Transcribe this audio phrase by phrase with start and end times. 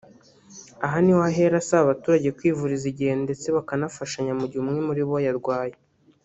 [0.85, 5.75] Aha niho ahera asaba abaturage kwivuriza igihe ndetse bakanafashanya mu gihe umwe muri bo yarwaye